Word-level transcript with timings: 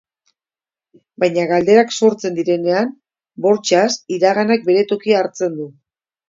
Baina 1.23 1.43
galderak 1.51 1.93
sortzen 1.97 2.39
direnean, 2.39 2.89
bortxaz, 3.47 3.85
iraganak 4.19 4.67
bere 4.71 4.87
tokia 4.95 5.21
hartzen 5.21 5.55
du. 5.61 5.71